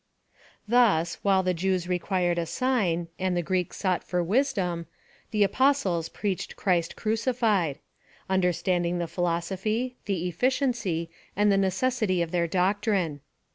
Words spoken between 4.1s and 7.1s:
wisdom, the Apostles preached Christ